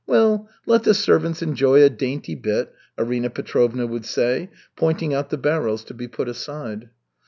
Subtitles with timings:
[0.07, 5.37] Well, let the servants enjoy a dainty bit," Arina Petrovna would say, pointing out the
[5.37, 6.89] barrels to be put aside.